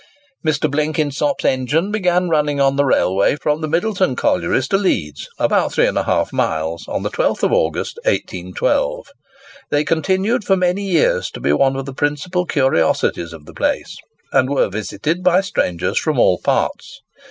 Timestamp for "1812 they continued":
8.05-10.43